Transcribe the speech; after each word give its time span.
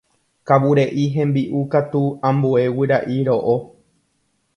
Kavureʼi 0.51 1.03
hembiʼu 1.15 1.59
katu 1.75 2.01
ambue 2.29 2.63
guyraʼi 2.77 3.19
roʼo. 3.29 3.55